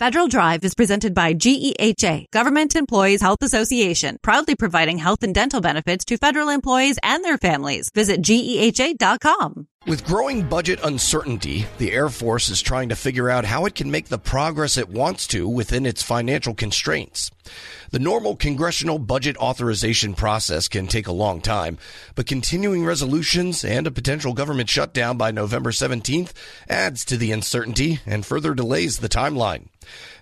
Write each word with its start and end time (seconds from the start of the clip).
Federal 0.00 0.26
Drive 0.26 0.64
is 0.64 0.74
presented 0.74 1.14
by 1.14 1.34
GEHA, 1.34 2.24
Government 2.32 2.74
Employees 2.74 3.22
Health 3.22 3.42
Association, 3.42 4.18
proudly 4.22 4.56
providing 4.56 4.98
health 4.98 5.22
and 5.22 5.32
dental 5.32 5.60
benefits 5.60 6.04
to 6.06 6.16
federal 6.16 6.48
employees 6.48 6.98
and 7.04 7.24
their 7.24 7.38
families. 7.38 7.90
Visit 7.94 8.20
GEHA.com. 8.20 9.68
With 9.86 10.06
growing 10.06 10.48
budget 10.48 10.80
uncertainty, 10.82 11.66
the 11.76 11.92
Air 11.92 12.08
Force 12.08 12.48
is 12.48 12.62
trying 12.62 12.88
to 12.88 12.96
figure 12.96 13.28
out 13.28 13.44
how 13.44 13.66
it 13.66 13.74
can 13.74 13.90
make 13.90 14.08
the 14.08 14.18
progress 14.18 14.78
it 14.78 14.88
wants 14.88 15.26
to 15.26 15.46
within 15.46 15.84
its 15.84 16.02
financial 16.02 16.54
constraints. 16.54 17.30
The 17.90 17.98
normal 17.98 18.34
congressional 18.34 18.98
budget 18.98 19.36
authorization 19.36 20.14
process 20.14 20.68
can 20.68 20.86
take 20.86 21.06
a 21.06 21.12
long 21.12 21.42
time, 21.42 21.76
but 22.14 22.26
continuing 22.26 22.86
resolutions 22.86 23.62
and 23.62 23.86
a 23.86 23.90
potential 23.90 24.32
government 24.32 24.70
shutdown 24.70 25.18
by 25.18 25.30
November 25.30 25.70
17th 25.70 26.32
adds 26.66 27.04
to 27.04 27.18
the 27.18 27.30
uncertainty 27.30 28.00
and 28.06 28.24
further 28.24 28.54
delays 28.54 29.00
the 29.00 29.08
timeline. 29.10 29.66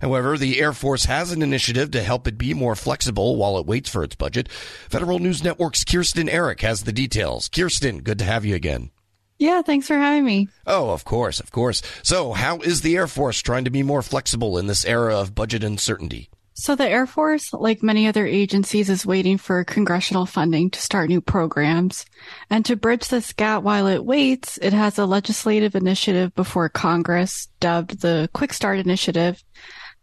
However, 0.00 0.36
the 0.36 0.60
Air 0.60 0.72
Force 0.72 1.04
has 1.04 1.30
an 1.30 1.40
initiative 1.40 1.92
to 1.92 2.02
help 2.02 2.26
it 2.26 2.36
be 2.36 2.52
more 2.52 2.74
flexible 2.74 3.36
while 3.36 3.56
it 3.58 3.66
waits 3.66 3.88
for 3.90 4.02
its 4.02 4.16
budget. 4.16 4.50
Federal 4.50 5.20
News 5.20 5.44
Network's 5.44 5.84
Kirsten 5.84 6.26
Errick 6.26 6.62
has 6.62 6.82
the 6.82 6.92
details. 6.92 7.48
Kirsten, 7.48 8.00
good 8.00 8.18
to 8.18 8.24
have 8.24 8.44
you 8.44 8.56
again. 8.56 8.90
Yeah, 9.38 9.62
thanks 9.62 9.86
for 9.86 9.96
having 9.96 10.24
me. 10.24 10.48
Oh, 10.66 10.90
of 10.90 11.04
course, 11.04 11.40
of 11.40 11.50
course. 11.50 11.82
So, 12.02 12.32
how 12.32 12.58
is 12.60 12.82
the 12.82 12.96
Air 12.96 13.06
Force 13.06 13.40
trying 13.40 13.64
to 13.64 13.70
be 13.70 13.82
more 13.82 14.02
flexible 14.02 14.58
in 14.58 14.66
this 14.66 14.84
era 14.84 15.16
of 15.18 15.34
budget 15.34 15.64
uncertainty? 15.64 16.30
So, 16.54 16.76
the 16.76 16.88
Air 16.88 17.06
Force, 17.06 17.52
like 17.52 17.82
many 17.82 18.06
other 18.06 18.26
agencies, 18.26 18.88
is 18.88 19.06
waiting 19.06 19.38
for 19.38 19.64
congressional 19.64 20.26
funding 20.26 20.70
to 20.70 20.80
start 20.80 21.08
new 21.08 21.20
programs. 21.20 22.04
And 22.50 22.64
to 22.66 22.76
bridge 22.76 23.08
this 23.08 23.32
gap 23.32 23.62
while 23.62 23.86
it 23.88 24.04
waits, 24.04 24.58
it 24.58 24.72
has 24.72 24.98
a 24.98 25.06
legislative 25.06 25.74
initiative 25.74 26.34
before 26.34 26.68
Congress 26.68 27.48
dubbed 27.58 28.00
the 28.00 28.28
Quick 28.32 28.52
Start 28.52 28.78
Initiative 28.78 29.42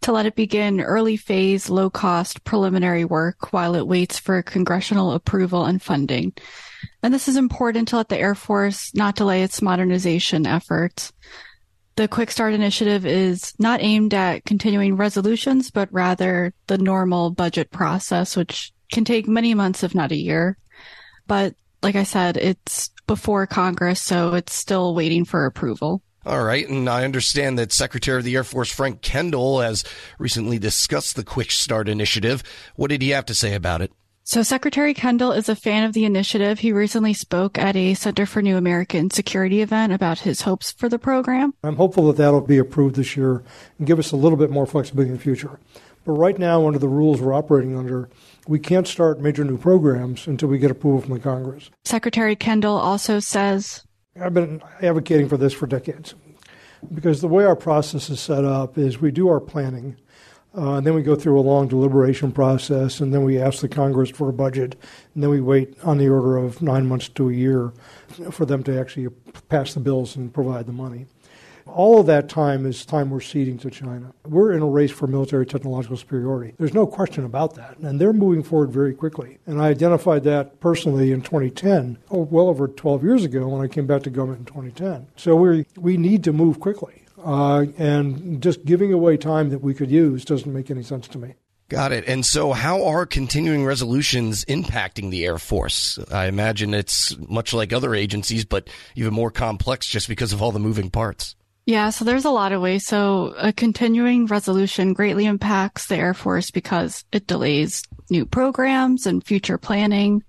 to 0.02 0.12
let 0.12 0.26
it 0.26 0.34
begin 0.34 0.80
early 0.80 1.16
phase, 1.16 1.70
low 1.70 1.88
cost 1.88 2.42
preliminary 2.44 3.04
work 3.04 3.52
while 3.52 3.74
it 3.74 3.86
waits 3.86 4.18
for 4.18 4.42
congressional 4.42 5.12
approval 5.12 5.64
and 5.64 5.80
funding. 5.80 6.32
And 7.02 7.12
this 7.12 7.28
is 7.28 7.36
important 7.36 7.88
to 7.88 7.96
let 7.96 8.08
the 8.08 8.18
Air 8.18 8.34
Force 8.34 8.94
not 8.94 9.16
delay 9.16 9.42
its 9.42 9.62
modernization 9.62 10.46
efforts. 10.46 11.12
The 11.96 12.08
Quick 12.08 12.30
Start 12.30 12.54
Initiative 12.54 13.04
is 13.04 13.52
not 13.58 13.82
aimed 13.82 14.14
at 14.14 14.44
continuing 14.44 14.96
resolutions, 14.96 15.70
but 15.70 15.92
rather 15.92 16.54
the 16.66 16.78
normal 16.78 17.30
budget 17.30 17.70
process, 17.70 18.36
which 18.36 18.72
can 18.90 19.04
take 19.04 19.28
many 19.28 19.54
months, 19.54 19.82
if 19.82 19.94
not 19.94 20.12
a 20.12 20.16
year. 20.16 20.56
But 21.26 21.54
like 21.82 21.96
I 21.96 22.04
said, 22.04 22.36
it's 22.36 22.90
before 23.06 23.46
Congress, 23.46 24.00
so 24.02 24.34
it's 24.34 24.54
still 24.54 24.94
waiting 24.94 25.24
for 25.24 25.46
approval. 25.46 26.02
All 26.26 26.44
right, 26.44 26.68
and 26.68 26.88
I 26.88 27.04
understand 27.04 27.58
that 27.58 27.72
Secretary 27.72 28.18
of 28.18 28.24
the 28.24 28.36
Air 28.36 28.44
Force 28.44 28.70
Frank 28.70 29.00
Kendall 29.00 29.60
has 29.60 29.84
recently 30.18 30.58
discussed 30.58 31.16
the 31.16 31.24
Quick 31.24 31.50
Start 31.50 31.88
Initiative. 31.88 32.42
What 32.76 32.90
did 32.90 33.00
he 33.00 33.10
have 33.10 33.24
to 33.26 33.34
say 33.34 33.54
about 33.54 33.80
it? 33.80 33.90
So 34.30 34.44
Secretary 34.44 34.94
Kendall 34.94 35.32
is 35.32 35.48
a 35.48 35.56
fan 35.56 35.82
of 35.82 35.92
the 35.92 36.04
initiative. 36.04 36.60
He 36.60 36.72
recently 36.72 37.14
spoke 37.14 37.58
at 37.58 37.74
a 37.74 37.94
Center 37.94 38.26
for 38.26 38.40
New 38.40 38.56
American 38.56 39.10
Security 39.10 39.60
event 39.60 39.92
about 39.92 40.20
his 40.20 40.42
hopes 40.42 40.70
for 40.70 40.88
the 40.88 41.00
program. 41.00 41.52
I'm 41.64 41.74
hopeful 41.74 42.06
that 42.06 42.16
that'll 42.16 42.40
be 42.42 42.56
approved 42.56 42.94
this 42.94 43.16
year 43.16 43.42
and 43.76 43.88
give 43.88 43.98
us 43.98 44.12
a 44.12 44.16
little 44.16 44.38
bit 44.38 44.48
more 44.48 44.66
flexibility 44.66 45.10
in 45.10 45.16
the 45.16 45.20
future. 45.20 45.58
But 46.04 46.12
right 46.12 46.38
now, 46.38 46.64
under 46.64 46.78
the 46.78 46.86
rules 46.86 47.20
we're 47.20 47.34
operating 47.34 47.76
under, 47.76 48.08
we 48.46 48.60
can't 48.60 48.86
start 48.86 49.18
major 49.18 49.42
new 49.42 49.58
programs 49.58 50.28
until 50.28 50.48
we 50.48 50.58
get 50.58 50.70
approval 50.70 51.00
from 51.00 51.14
the 51.14 51.18
Congress. 51.18 51.68
Secretary 51.84 52.36
Kendall 52.36 52.76
also 52.76 53.18
says 53.18 53.82
I've 54.22 54.32
been 54.32 54.62
advocating 54.80 55.28
for 55.28 55.38
this 55.38 55.54
for 55.54 55.66
decades 55.66 56.14
because 56.94 57.20
the 57.20 57.26
way 57.26 57.44
our 57.44 57.56
process 57.56 58.08
is 58.08 58.20
set 58.20 58.44
up 58.44 58.78
is 58.78 59.00
we 59.00 59.10
do 59.10 59.28
our 59.28 59.40
planning 59.40 59.96
uh, 60.56 60.74
and 60.74 60.86
then 60.86 60.94
we 60.94 61.02
go 61.02 61.14
through 61.14 61.38
a 61.38 61.42
long 61.42 61.68
deliberation 61.68 62.32
process, 62.32 63.00
and 63.00 63.14
then 63.14 63.22
we 63.22 63.38
ask 63.38 63.60
the 63.60 63.68
Congress 63.68 64.10
for 64.10 64.28
a 64.28 64.32
budget, 64.32 64.76
and 65.14 65.22
then 65.22 65.30
we 65.30 65.40
wait 65.40 65.76
on 65.84 65.98
the 65.98 66.08
order 66.08 66.36
of 66.36 66.60
nine 66.60 66.86
months 66.86 67.08
to 67.08 67.28
a 67.28 67.32
year 67.32 67.72
for 68.30 68.44
them 68.44 68.62
to 68.64 68.78
actually 68.78 69.08
pass 69.48 69.74
the 69.74 69.80
bills 69.80 70.16
and 70.16 70.34
provide 70.34 70.66
the 70.66 70.72
money. 70.72 71.06
All 71.66 72.00
of 72.00 72.06
that 72.06 72.28
time 72.28 72.66
is 72.66 72.84
time 72.84 73.10
we're 73.10 73.20
ceding 73.20 73.58
to 73.58 73.70
China. 73.70 74.12
We're 74.26 74.52
in 74.52 74.62
a 74.62 74.66
race 74.66 74.90
for 74.90 75.06
military 75.06 75.46
technological 75.46 75.96
superiority. 75.96 76.54
There's 76.58 76.74
no 76.74 76.86
question 76.86 77.24
about 77.24 77.54
that. 77.54 77.78
And 77.78 78.00
they're 78.00 78.12
moving 78.12 78.42
forward 78.42 78.72
very 78.72 78.92
quickly. 78.92 79.38
And 79.46 79.60
I 79.60 79.68
identified 79.68 80.24
that 80.24 80.58
personally 80.58 81.12
in 81.12 81.22
2010, 81.22 81.98
oh, 82.10 82.22
well 82.22 82.48
over 82.48 82.66
12 82.66 83.04
years 83.04 83.24
ago 83.24 83.46
when 83.46 83.62
I 83.62 83.68
came 83.68 83.86
back 83.86 84.02
to 84.02 84.10
government 84.10 84.40
in 84.40 84.46
2010. 84.46 85.06
So 85.16 85.36
we, 85.36 85.66
we 85.76 85.96
need 85.96 86.24
to 86.24 86.32
move 86.32 86.58
quickly. 86.58 87.04
Uh, 87.24 87.66
and 87.78 88.42
just 88.42 88.64
giving 88.64 88.92
away 88.92 89.16
time 89.16 89.50
that 89.50 89.60
we 89.60 89.74
could 89.74 89.90
use 89.90 90.24
doesn't 90.24 90.52
make 90.52 90.70
any 90.70 90.82
sense 90.82 91.08
to 91.08 91.18
me. 91.18 91.34
Got 91.70 91.92
it. 91.92 92.04
And 92.08 92.26
so, 92.26 92.52
how 92.52 92.84
are 92.84 93.06
continuing 93.06 93.64
resolutions 93.64 94.44
impacting 94.46 95.10
the 95.10 95.24
Air 95.24 95.38
Force? 95.38 96.00
I 96.10 96.26
imagine 96.26 96.74
it's 96.74 97.16
much 97.28 97.54
like 97.54 97.72
other 97.72 97.94
agencies, 97.94 98.44
but 98.44 98.68
even 98.96 99.14
more 99.14 99.30
complex 99.30 99.86
just 99.86 100.08
because 100.08 100.32
of 100.32 100.42
all 100.42 100.50
the 100.50 100.58
moving 100.58 100.90
parts. 100.90 101.36
Yeah, 101.66 101.90
so 101.90 102.04
there's 102.04 102.24
a 102.24 102.30
lot 102.30 102.50
of 102.50 102.60
ways. 102.60 102.84
So, 102.84 103.34
a 103.38 103.52
continuing 103.52 104.26
resolution 104.26 104.94
greatly 104.94 105.26
impacts 105.26 105.86
the 105.86 105.96
Air 105.96 106.12
Force 106.12 106.50
because 106.50 107.04
it 107.12 107.28
delays 107.28 107.84
new 108.10 108.26
programs 108.26 109.06
and 109.06 109.24
future 109.24 109.56
planning. 109.56 110.24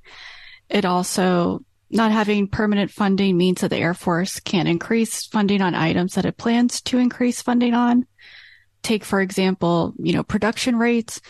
It 0.70 0.86
also 0.86 1.64
not 1.92 2.12
having 2.12 2.48
permanent 2.48 2.92
funding 2.92 3.38
means 3.38 3.62
that 3.62 3.70
the 3.70 3.78
Air 3.78 3.94
Force 3.94 4.40
can 4.40 4.68
increase 4.68 5.26
funding 5.26 5.62
on 5.62 5.76
items 5.76 6.16
that 6.16 6.26
it 6.26 6.38
plans 6.38 6.82
to 6.82 6.98
increase 6.98 7.42
funding 7.42 7.74
on. 7.74 8.06
Take, 8.82 9.04
for 9.04 9.22
example, 9.22 9.94
you 9.98 10.14
know, 10.14 10.24
production 10.24 10.78
rates. 10.78 11.22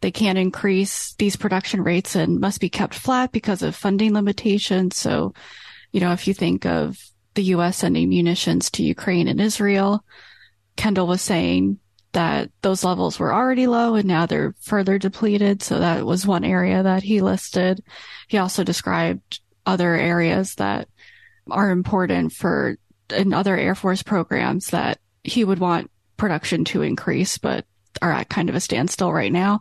They 0.00 0.10
can't 0.10 0.38
increase 0.38 1.14
these 1.14 1.36
production 1.36 1.82
rates 1.82 2.14
and 2.14 2.40
must 2.40 2.60
be 2.60 2.68
kept 2.68 2.94
flat 2.94 3.32
because 3.32 3.62
of 3.62 3.74
funding 3.74 4.14
limitations. 4.14 4.96
So, 4.96 5.34
you 5.92 6.00
know, 6.00 6.12
if 6.12 6.28
you 6.28 6.34
think 6.34 6.64
of 6.64 6.96
the 7.34 7.44
U.S. 7.44 7.78
sending 7.78 8.08
munitions 8.08 8.70
to 8.72 8.82
Ukraine 8.82 9.28
and 9.28 9.40
Israel, 9.40 10.04
Kendall 10.76 11.06
was 11.06 11.22
saying 11.22 11.78
that 12.12 12.50
those 12.62 12.84
levels 12.84 13.18
were 13.18 13.34
already 13.34 13.66
low 13.66 13.96
and 13.96 14.06
now 14.06 14.24
they're 14.24 14.54
further 14.60 14.98
depleted. 14.98 15.62
So 15.62 15.80
that 15.80 16.06
was 16.06 16.26
one 16.26 16.44
area 16.44 16.82
that 16.82 17.02
he 17.02 17.20
listed. 17.20 17.82
He 18.28 18.38
also 18.38 18.62
described 18.62 19.40
other 19.66 19.94
areas 19.94 20.54
that 20.56 20.88
are 21.50 21.70
important 21.70 22.32
for 22.32 22.76
in 23.14 23.32
other 23.32 23.56
Air 23.56 23.74
Force 23.74 24.02
programs 24.02 24.66
that 24.68 24.98
he 25.22 25.44
would 25.44 25.58
want 25.58 25.90
production 26.16 26.64
to 26.64 26.82
increase, 26.82 27.38
but 27.38 27.64
are 28.02 28.12
at 28.12 28.28
kind 28.28 28.48
of 28.48 28.54
a 28.54 28.60
standstill 28.60 29.12
right 29.12 29.32
now. 29.32 29.60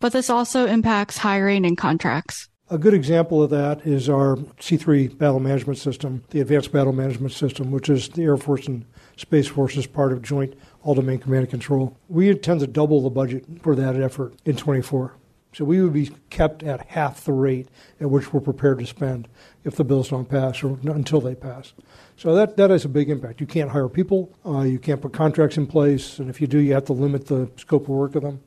But 0.00 0.12
this 0.12 0.30
also 0.30 0.66
impacts 0.66 1.18
hiring 1.18 1.66
and 1.66 1.76
contracts. 1.76 2.48
A 2.70 2.78
good 2.78 2.94
example 2.94 3.42
of 3.42 3.50
that 3.50 3.86
is 3.86 4.08
our 4.10 4.36
C3 4.36 5.16
battle 5.16 5.40
management 5.40 5.78
system, 5.78 6.22
the 6.30 6.40
Advanced 6.40 6.70
Battle 6.70 6.92
Management 6.92 7.32
System, 7.32 7.70
which 7.70 7.88
is 7.88 8.10
the 8.10 8.24
Air 8.24 8.36
Force 8.36 8.66
and 8.66 8.84
Space 9.16 9.46
Force's 9.46 9.86
part 9.86 10.12
of 10.12 10.20
Joint 10.20 10.54
All 10.82 10.94
Domain 10.94 11.18
Command 11.18 11.44
and 11.44 11.50
Control. 11.50 11.96
We 12.08 12.28
intend 12.28 12.60
to 12.60 12.66
double 12.66 13.00
the 13.00 13.10
budget 13.10 13.46
for 13.62 13.74
that 13.74 13.96
effort 13.96 14.34
in 14.44 14.56
24. 14.56 15.14
So 15.52 15.64
we 15.64 15.82
would 15.82 15.92
be 15.92 16.10
kept 16.30 16.62
at 16.62 16.88
half 16.88 17.24
the 17.24 17.32
rate 17.32 17.68
at 18.00 18.10
which 18.10 18.32
we're 18.32 18.40
prepared 18.40 18.78
to 18.80 18.86
spend 18.86 19.28
if 19.64 19.76
the 19.76 19.84
bills 19.84 20.10
don't 20.10 20.28
pass 20.28 20.62
or 20.62 20.78
until 20.84 21.20
they 21.20 21.34
pass. 21.34 21.72
So 22.16 22.34
that, 22.34 22.56
that 22.56 22.70
has 22.70 22.84
a 22.84 22.88
big 22.88 23.10
impact. 23.10 23.40
You 23.40 23.46
can't 23.46 23.70
hire 23.70 23.88
people, 23.88 24.36
uh, 24.44 24.60
you 24.60 24.78
can't 24.78 25.00
put 25.00 25.12
contracts 25.12 25.56
in 25.56 25.66
place, 25.66 26.18
and 26.18 26.28
if 26.28 26.40
you 26.40 26.46
do, 26.46 26.58
you 26.58 26.74
have 26.74 26.84
to 26.86 26.92
limit 26.92 27.26
the 27.26 27.50
scope 27.56 27.84
of 27.84 27.88
work 27.88 28.14
of 28.14 28.22
them. 28.22 28.40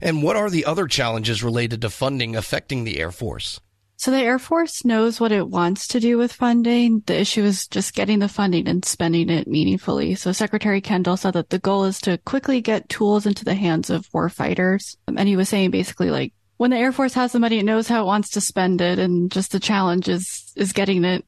And 0.00 0.22
what 0.22 0.36
are 0.36 0.50
the 0.50 0.64
other 0.64 0.86
challenges 0.86 1.42
related 1.42 1.82
to 1.82 1.90
funding 1.90 2.36
affecting 2.36 2.84
the 2.84 2.98
Air 3.00 3.10
Force? 3.10 3.60
So 3.98 4.10
the 4.10 4.18
Air 4.18 4.38
Force 4.38 4.84
knows 4.84 5.18
what 5.18 5.32
it 5.32 5.48
wants 5.48 5.88
to 5.88 6.00
do 6.00 6.18
with 6.18 6.30
funding. 6.32 7.02
The 7.06 7.18
issue 7.18 7.42
is 7.42 7.66
just 7.66 7.94
getting 7.94 8.18
the 8.18 8.28
funding 8.28 8.68
and 8.68 8.84
spending 8.84 9.30
it 9.30 9.48
meaningfully. 9.48 10.14
So 10.16 10.32
Secretary 10.32 10.82
Kendall 10.82 11.16
said 11.16 11.32
that 11.32 11.48
the 11.48 11.58
goal 11.58 11.84
is 11.84 11.98
to 12.02 12.18
quickly 12.18 12.60
get 12.60 12.90
tools 12.90 13.24
into 13.24 13.44
the 13.44 13.54
hands 13.54 13.88
of 13.88 14.08
warfighters. 14.10 14.96
And 15.08 15.26
he 15.26 15.36
was 15.36 15.48
saying 15.48 15.70
basically 15.70 16.10
like 16.10 16.34
when 16.56 16.70
the 16.70 16.76
Air 16.76 16.92
Force 16.92 17.14
has 17.14 17.32
the 17.32 17.38
money, 17.38 17.58
it 17.58 17.64
knows 17.64 17.88
how 17.88 18.02
it 18.02 18.06
wants 18.06 18.30
to 18.30 18.40
spend 18.40 18.80
it, 18.80 18.98
and 18.98 19.30
just 19.30 19.52
the 19.52 19.60
challenge 19.60 20.08
is 20.08 20.52
is 20.56 20.72
getting 20.72 21.04
it. 21.04 21.24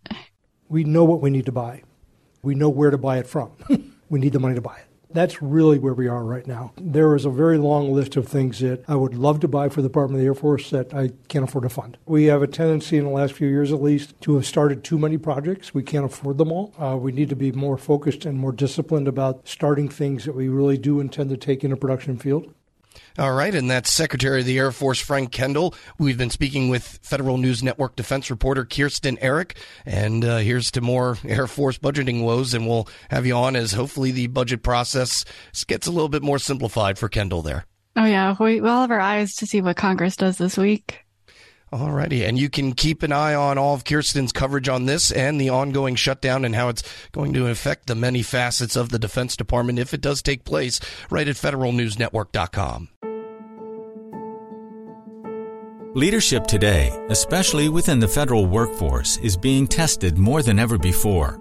We 0.69 0.84
know 0.84 1.04
what 1.04 1.20
we 1.20 1.30
need 1.30 1.46
to 1.46 1.52
buy. 1.52 1.82
We 2.42 2.54
know 2.54 2.69
where 2.69 2.90
to 2.90 2.98
buy 2.98 3.19
it 3.19 3.26
from. 3.26 3.52
we 4.08 4.20
need 4.20 4.32
the 4.32 4.40
money 4.40 4.54
to 4.54 4.60
buy 4.60 4.76
it. 4.76 4.84
That's 5.10 5.40
really 5.40 5.78
where 5.78 5.94
we 5.94 6.06
are 6.06 6.22
right 6.22 6.46
now. 6.46 6.72
There 6.76 7.16
is 7.16 7.25
a 7.25 7.30
very 7.30 7.56
long 7.56 7.92
list 7.92 8.16
of 8.16 8.28
things 8.28 8.58
that 8.60 8.84
I 8.86 8.94
would 8.94 9.14
love 9.14 9.40
to 9.40 9.48
buy 9.48 9.70
for 9.70 9.80
the 9.80 9.88
Department 9.88 10.19
of 10.19 10.20
the 10.20 10.26
Air 10.26 10.34
Force 10.34 10.69
that 10.70 10.92
I 10.92 11.12
can't 11.28 11.44
afford 11.44 11.62
to 11.62 11.70
fund. 11.70 11.96
We 12.04 12.24
have 12.24 12.42
a 12.42 12.46
tendency 12.46 12.98
in 12.98 13.04
the 13.04 13.10
last 13.10 13.32
few 13.32 13.48
years, 13.48 13.72
at 13.72 13.82
least, 13.82 14.20
to 14.22 14.34
have 14.34 14.44
started 14.44 14.84
too 14.84 14.98
many 14.98 15.16
projects. 15.16 15.72
We 15.72 15.82
can't 15.82 16.04
afford 16.04 16.36
them 16.36 16.52
all. 16.52 16.74
Uh, 16.78 16.96
we 16.96 17.12
need 17.12 17.31
to 17.31 17.36
be 17.36 17.52
more 17.52 17.78
focused 17.78 18.26
and 18.26 18.38
more 18.38 18.52
disciplined 18.52 19.08
about 19.08 19.48
starting 19.48 19.88
things 19.88 20.26
that 20.26 20.34
we 20.34 20.48
really 20.48 20.76
do 20.76 21.00
intend 21.00 21.31
to 21.31 21.38
take 21.38 21.64
into 21.64 21.76
production 21.76 22.19
field. 22.19 22.52
All 23.18 23.32
right, 23.32 23.54
and 23.54 23.70
that's 23.70 23.90
Secretary 23.90 24.40
of 24.40 24.46
the 24.46 24.58
Air 24.58 24.72
Force 24.72 25.00
Frank 25.00 25.32
Kendall. 25.32 25.74
We've 25.98 26.18
been 26.18 26.30
speaking 26.30 26.68
with 26.68 27.00
Federal 27.02 27.36
News 27.36 27.62
Network 27.62 27.96
defense 27.96 28.30
reporter 28.30 28.64
Kirsten 28.64 29.16
Errick, 29.18 29.56
and 29.84 30.24
uh, 30.24 30.38
here's 30.38 30.70
to 30.72 30.80
more 30.80 31.18
Air 31.24 31.46
Force 31.46 31.78
budgeting 31.78 32.22
woes, 32.22 32.54
and 32.54 32.66
we'll 32.66 32.88
have 33.10 33.26
you 33.26 33.34
on 33.34 33.56
as 33.56 33.72
hopefully 33.72 34.10
the 34.10 34.26
budget 34.28 34.62
process 34.62 35.24
gets 35.66 35.86
a 35.86 35.90
little 35.90 36.08
bit 36.08 36.22
more 36.22 36.38
simplified 36.38 36.98
for 36.98 37.08
Kendall 37.08 37.42
there. 37.42 37.64
Oh 37.96 38.04
yeah, 38.04 38.36
we, 38.38 38.60
we'll 38.60 38.80
have 38.80 38.90
our 38.90 39.00
eyes 39.00 39.34
to 39.36 39.46
see 39.46 39.60
what 39.60 39.76
Congress 39.76 40.14
does 40.14 40.38
this 40.38 40.56
week. 40.56 41.04
Alrighty, 41.73 42.26
and 42.26 42.38
you 42.38 42.49
can 42.49 42.73
keep 42.73 43.03
an 43.03 43.12
eye 43.12 43.35
on 43.35 43.59
all 43.59 43.75
of 43.75 43.85
Kirsten's 43.85 44.32
coverage 44.32 44.69
on 44.69 44.87
this 44.87 45.11
and 45.11 45.38
the 45.38 45.50
ongoing 45.50 45.97
shutdown 45.97 46.47
and 46.47 46.55
how 46.55 46.70
it's 46.70 46.82
going 47.12 47.35
to 47.35 47.49
affect 47.49 47.87
the 47.87 47.94
many 47.94 48.23
facets 48.23 48.75
of 48.75 48.88
the 48.88 48.99
Defense 48.99 49.37
Department 49.37 49.79
if 49.79 49.93
it 49.93 50.00
does 50.00 50.23
take 50.23 50.44
place 50.44 50.81
right 51.11 51.29
at 51.29 51.37
federalnewsnetwork.com. 51.37 52.88
Leadership 55.94 56.47
today, 56.47 56.91
especially 57.09 57.69
within 57.69 57.99
the 57.99 58.09
federal 58.09 58.47
workforce, 58.47 59.17
is 59.19 59.37
being 59.37 59.67
tested 59.67 60.17
more 60.17 60.43
than 60.43 60.59
ever 60.59 60.79
before. 60.79 61.41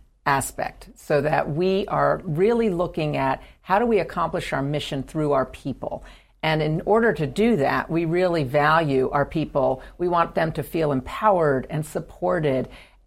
aspect 0.25 0.89
so 0.95 1.21
that 1.21 1.49
we 1.49 1.85
are 1.87 2.21
really 2.23 2.69
looking 2.69 3.17
at 3.17 3.41
how 3.61 3.79
do 3.79 3.85
we 3.85 3.99
accomplish 3.99 4.53
our 4.53 4.61
mission 4.61 5.03
through 5.03 5.31
our 5.31 5.45
people. 5.45 6.03
And 6.43 6.61
in 6.61 6.81
order 6.85 7.13
to 7.13 7.27
do 7.27 7.55
that, 7.57 7.89
we 7.89 8.05
really 8.05 8.43
value 8.43 9.09
our 9.11 9.25
people. 9.25 9.83
We 9.97 10.07
want 10.07 10.33
them 10.33 10.51
to 10.53 10.63
feel 10.63 10.91
empowered 10.91 11.67
and 11.69 11.85
supported 11.85 12.67